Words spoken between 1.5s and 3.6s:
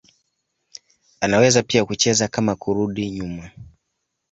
pia kucheza kama kurudi nyuma.